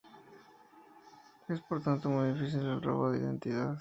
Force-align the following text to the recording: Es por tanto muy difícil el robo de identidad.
Es 1.47 1.61
por 1.61 1.83
tanto 1.83 2.09
muy 2.09 2.33
difícil 2.33 2.61
el 2.61 2.81
robo 2.81 3.11
de 3.11 3.19
identidad. 3.19 3.69